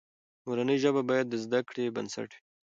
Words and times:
مورنۍ 0.45 0.77
ژبه 0.83 1.01
باید 1.09 1.25
د 1.29 1.33
زده 1.43 1.59
کړې 1.69 1.93
بنسټ 1.95 2.29
وي. 2.33 2.41